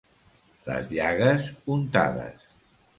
[0.69, 2.53] Les llagues, untades.